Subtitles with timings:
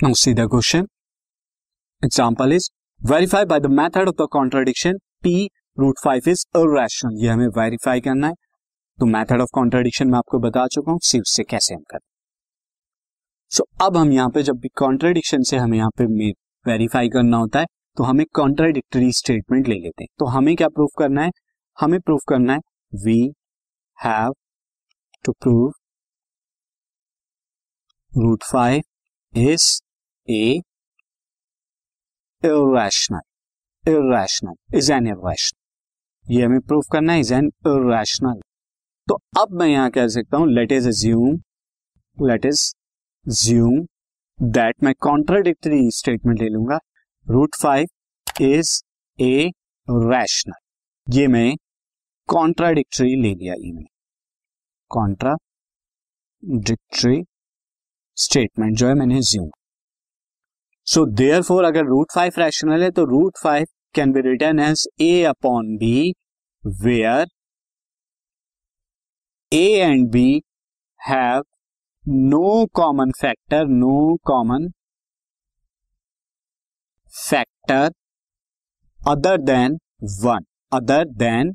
[0.00, 0.86] Now see the question.
[2.02, 2.70] Example is
[3.00, 7.16] verify by the method of the contradiction p root 5 is irrational.
[7.16, 8.34] ये हमें verify करना है
[8.98, 12.00] तो method of contradiction मैं आपको बता चुका हूँ सी उससे कैसे हम करें
[13.52, 16.30] सो so, अब हम यहाँ पे जब भी कॉन्ट्राडिक्शन से हमें यहाँ पे
[16.66, 20.90] वेरीफाई करना होता है तो हमें कॉन्ट्राडिक्टरी स्टेटमेंट ले लेते हैं तो हमें क्या प्रूफ
[20.98, 21.30] करना है
[21.78, 22.60] हमें प्रूफ करना है
[23.04, 23.18] we
[23.98, 24.34] have
[25.24, 25.72] to prove
[28.12, 28.82] root five
[29.34, 29.70] is
[30.28, 30.60] a
[32.42, 33.20] irrational
[33.84, 38.40] irrational is an irrational ये हमें प्रूफ करना है इज़ एन इेशनल
[39.08, 41.38] तो अब मैं यहाँ कह सकता हूँ let us assume
[42.18, 42.62] let us
[43.26, 43.86] assume
[44.38, 46.78] that मैं कॉन्ट्राडिक्टरी स्टेटमेंट ले लूँगा.
[47.26, 47.86] Root five
[48.42, 48.70] is
[49.18, 49.50] a
[49.88, 51.56] rational ये मैं
[52.28, 53.84] कॉन्ट्राडिक्टरी ले लिया ये मैं.
[54.90, 55.38] कॉन्ट्राडिक्टरी
[58.16, 59.50] स्टेटमेंट जो है मैंने ज्यूम
[60.88, 64.86] सो देयर फोर अगर रूट फाइव रैशनल है तो root five can be written as
[65.00, 66.12] a upon b
[66.64, 67.26] where
[69.52, 70.42] a and b
[71.00, 71.42] have
[72.08, 74.68] no common factor no common
[77.14, 77.90] factor
[79.00, 79.78] other than
[80.24, 81.54] one other than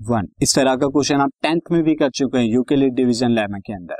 [0.00, 3.58] one इस तरह का question आप tenth में भी कर चुके हैं यूकेलिड डिवीज़न लेम
[3.66, 3.96] के अंदर.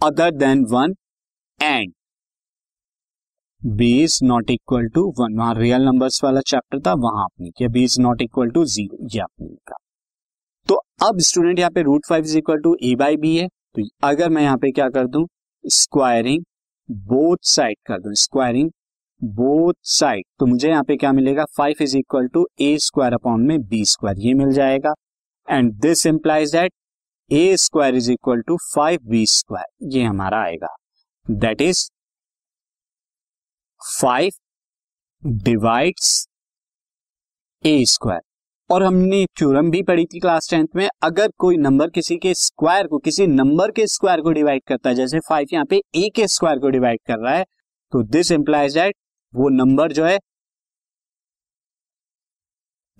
[0.00, 0.94] Other than one
[1.60, 1.92] and
[3.62, 7.68] b is not equal to one वहाँ रियल नंबर्स वाला चैप्टर था, वहाँ आपने किया।
[7.68, 9.76] B is not equal to zero आपने लिखा
[10.68, 13.82] तो अब स्टूडेंट यहाँ पे root five is equal to a by b है। तो
[14.04, 15.26] अगर मैं यहाँ पे क्या कर दूँ?
[15.64, 16.42] स्क्वायरिंग
[16.88, 18.70] बोथ साइड कर दूँ। स्क्वायरिंग
[19.20, 21.44] बोथ साइड तो मुझे यहाँ पे क्या मिलेगा?
[21.56, 24.94] Five is equal to a square upon में बी स्क्वायर ये मिल जाएगा।
[25.48, 26.72] And this implies that
[27.30, 30.76] a square is equal to five b square ये हमारा आएगा।
[31.26, 31.88] That is
[33.82, 34.32] five
[35.42, 36.26] divides
[37.64, 38.20] a square.
[38.70, 42.86] और हमने थ्योरम भी पढ़ी थी क्लास टेंथ में, अगर कोई नंबर किसी के स्क्वायर
[42.86, 46.26] को, किसी नंबर के स्क्वायर को डिवाइड करता है, जैसे फाइव यहाँ पे ए के
[46.28, 47.44] स्क्वायर को डिवाइड कर रहा है
[47.92, 48.94] तो दिस इंप्लाइज दैट
[49.34, 50.18] वो नंबर जो है,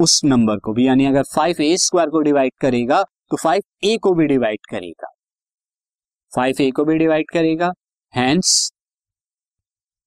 [0.00, 3.96] उस नंबर को भी, यानी अगर फाइव ए स्क्वायर को डिवाइड करेगा तो फाइव ए
[4.02, 5.12] को भी डिवाइड करेगा।
[6.32, 7.72] फाइव ए को भी डिवाइड करेगा
[8.14, 8.72] हैंस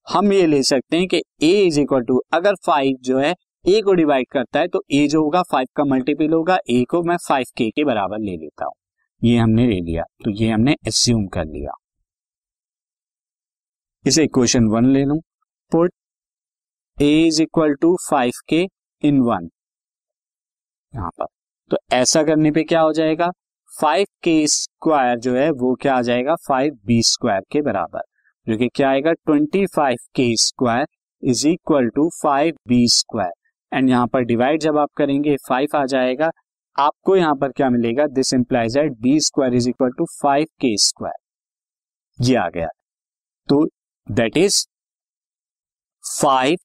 [0.08, 3.34] हम ये ले सकते हैं कि ए इज़ इक्वल टू अगर फाइव जो है
[3.66, 7.02] ए को डिवाइड करता है तो ए जो होगा फाइव का मल्टीपल होगा ए को
[7.04, 8.74] मैं फाइव के के बराबर ले लेता हूँ।
[9.22, 11.72] ये हमने ले लिया तो ये हमने एस्यूम कर लिया।
[14.06, 15.20] इसे इक्वेशन वन ले लू।
[15.72, 15.94] Put
[16.98, 18.66] a is equal to five k
[19.04, 19.50] in one
[20.94, 21.26] यहाँ पर।
[21.72, 23.32] तो ऐसा करने पे क्या हो जाएगा?
[23.74, 26.36] फाइव के स्क्वायर जो है, वो क्या आ जाएगा?
[26.48, 28.02] फाइव बी स्क्वायर के बराबर।
[28.48, 29.12] जो कि क्या आएगा?
[29.14, 30.88] Twenty five k square
[31.24, 33.32] is equal to five b square
[33.72, 36.30] and यहाँ पर डिवाइड जब आप करेंगे फाइव आ जाएगा।
[36.76, 38.06] आपको यहाँ पर क्या मिलेगा?
[38.08, 42.68] This implies that b square is equal to five k square ये आ गया।
[43.50, 43.66] तो
[44.08, 44.66] दैट इज़
[46.04, 46.58] फाइव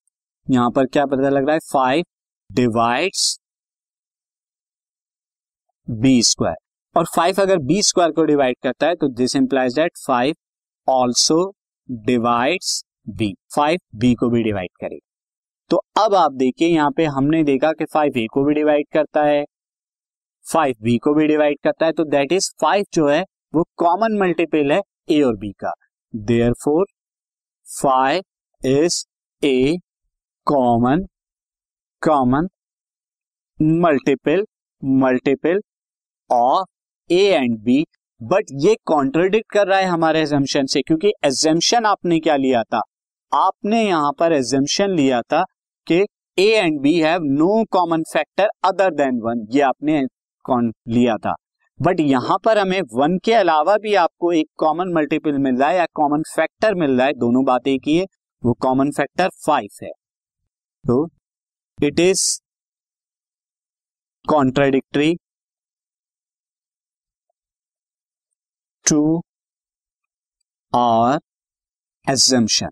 [0.46, 1.60] यहाँ पर क्या पता लग रहा है?
[1.72, 2.04] फाइव
[2.50, 3.38] डिवाइड्स
[5.88, 6.56] बी स्क्वायर
[6.96, 10.34] और फाइव अगर बी स्क्वायर को डिवाइड करता है तो this implies that five
[10.88, 11.40] also
[11.90, 15.06] divides b five b को भी डिवाइड करेगा
[15.70, 19.22] तो अब आप देखिए, यहाँ पे हमने देखा कि फाइव ए को भी डिवाइड करता
[19.24, 19.44] है।
[20.46, 23.22] फाइव बी को भी डिवाइड करता है तो दैट इज़ फाइव जो है,
[23.54, 24.80] वो कॉमन मल्टीपल है
[25.10, 25.72] ए और बी का।
[26.64, 26.86] Therefore
[27.68, 28.22] five
[28.62, 29.04] is
[29.42, 29.76] a
[30.46, 31.04] common
[32.02, 32.48] common
[33.80, 34.44] multiple
[34.82, 35.60] multiple
[36.30, 36.68] of
[37.10, 37.84] a and b
[38.20, 42.80] but ये कॉन्ट्रोडिक्ट कर रहा है हमारे एजम्पन से, क्योंकि एजम्पन आपने क्या लिया था?
[43.32, 45.42] आपने यहाँ पर एजम्पन लिया था
[45.86, 46.00] कि
[46.38, 50.02] a and b have no common factor other than one ये आपने
[50.44, 51.34] कौन लिया था।
[51.80, 55.76] बट यहाँ पर हमें वन के अलावा भी आपको एक कॉमन मल्टीपल मिल रहा है
[55.76, 58.04] या कॉमन फैक्टर मिल रहा है, दोनों बातें की है
[58.42, 59.90] वो कॉमन फैक्टर फाइव है।
[60.84, 61.06] तो
[61.78, 62.22] it is
[64.24, 65.16] contradictory
[68.90, 69.00] to
[70.72, 71.18] our
[72.06, 72.70] assumption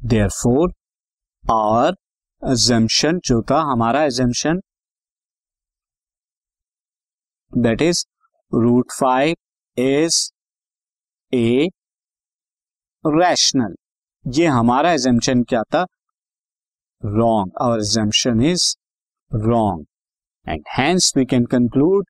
[0.42, 0.72] therefore
[1.44, 1.94] our
[2.42, 4.60] assumption जो था हमारा assumption
[7.52, 8.04] that is
[8.52, 9.34] root five
[9.76, 10.18] is
[11.32, 11.68] a
[13.04, 13.74] rational
[14.24, 15.84] ये हमारा एजम्पन क्या था?
[17.02, 18.64] Wrong our assumption is
[19.30, 19.86] wrong
[20.46, 22.06] and hence we can conclude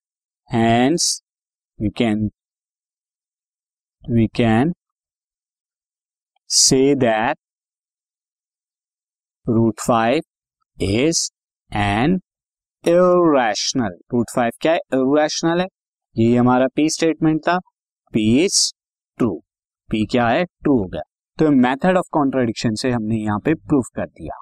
[0.55, 1.23] Hence,
[1.81, 2.31] we can
[4.11, 4.67] we can
[6.53, 7.37] say that
[9.49, 10.21] root 5
[10.83, 11.31] is
[11.77, 12.09] an
[12.89, 13.91] irrational.
[14.15, 14.79] Root 5 क्या है?
[14.95, 15.67] Irrational है।
[16.17, 17.59] ये हमारा P statement था।
[18.13, 18.73] पी इज़
[19.17, 19.43] ट्रू
[19.91, 20.45] पी क्या है?
[20.45, 21.03] ट्रू हो गया।
[21.39, 24.42] तो मेथड ऑफ़ कॉन्ट्राडिक्शन से हमने यहाँ पे प्रूफ कर दिया।